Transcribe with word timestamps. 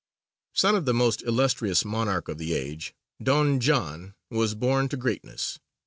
_)]Son 0.57 0.73
of 0.75 0.85
the 0.85 0.95
most 0.95 1.21
illustrious 1.27 1.85
monarch 1.85 2.27
of 2.27 2.39
the 2.39 2.55
age, 2.55 2.95
Don 3.21 3.59
John 3.59 4.15
was 4.31 4.55
born 4.55 4.89
to 4.89 4.97
greatness. 4.97 5.59